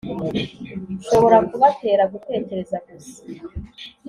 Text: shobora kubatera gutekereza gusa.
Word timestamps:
shobora 1.05 1.37
kubatera 1.49 2.03
gutekereza 2.13 2.77
gusa. 2.87 3.19